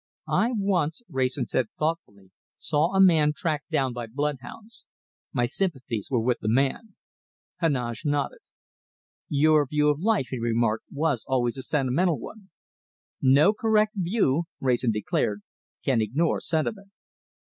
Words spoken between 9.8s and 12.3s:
of life," he remarked, "was always a sentimental